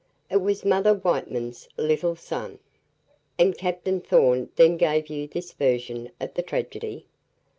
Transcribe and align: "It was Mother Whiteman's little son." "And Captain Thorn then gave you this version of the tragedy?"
"It 0.31 0.37
was 0.37 0.65
Mother 0.65 0.95
Whiteman's 0.95 1.69
little 1.77 2.15
son." 2.15 2.57
"And 3.37 3.55
Captain 3.55 4.01
Thorn 4.01 4.49
then 4.55 4.75
gave 4.75 5.09
you 5.11 5.27
this 5.27 5.53
version 5.53 6.09
of 6.19 6.33
the 6.33 6.41
tragedy?" 6.41 7.05